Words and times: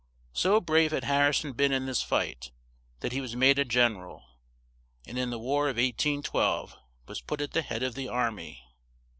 So 0.33 0.59
brave 0.59 0.93
had 0.93 1.03
Har 1.03 1.27
ri 1.27 1.33
son 1.35 1.51
been 1.53 1.71
in 1.71 1.85
this 1.85 2.01
fight, 2.01 2.49
that 3.01 3.11
he 3.11 3.21
was 3.21 3.35
made 3.35 3.59
a 3.59 3.65
gen 3.65 3.97
er 3.97 4.09
al; 4.09 4.25
and 5.05 5.15
in 5.15 5.29
the 5.29 5.37
War 5.37 5.69
of 5.69 5.75
1812 5.77 6.75
was 7.05 7.21
put 7.21 7.39
at 7.39 7.51
the 7.51 7.61
head 7.61 7.83
of 7.83 7.93
the 7.93 8.07
ar 8.09 8.31
my. 8.31 8.57